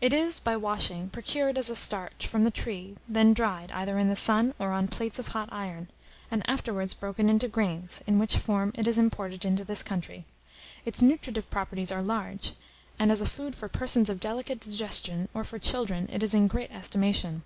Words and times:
It 0.00 0.12
is, 0.12 0.40
by 0.40 0.56
washing, 0.56 1.08
procured 1.08 1.56
as 1.56 1.70
a 1.70 1.76
starch 1.76 2.26
from 2.26 2.42
the 2.42 2.50
tree, 2.50 2.96
then 3.08 3.32
dried, 3.32 3.70
either 3.70 3.96
in 3.96 4.08
the 4.08 4.16
sun 4.16 4.54
or 4.58 4.72
on 4.72 4.88
plates 4.88 5.20
of 5.20 5.28
hot 5.28 5.48
iron, 5.52 5.86
and 6.32 6.42
afterwards 6.50 6.94
broken 6.94 7.28
into 7.28 7.46
grains, 7.46 8.02
in 8.04 8.18
which 8.18 8.36
form 8.36 8.72
it 8.74 8.88
is 8.88 8.98
imported 8.98 9.44
into 9.44 9.62
this 9.64 9.84
country. 9.84 10.24
Its 10.84 11.00
nutritive 11.00 11.48
properties 11.48 11.92
are 11.92 12.02
large, 12.02 12.54
and 12.98 13.12
as 13.12 13.20
a 13.22 13.26
food 13.26 13.54
for 13.54 13.68
persons 13.68 14.10
of 14.10 14.18
delicate 14.18 14.58
digestion, 14.58 15.28
or 15.32 15.44
for 15.44 15.60
children, 15.60 16.08
it 16.12 16.24
is 16.24 16.34
in 16.34 16.48
great 16.48 16.72
estimation. 16.72 17.44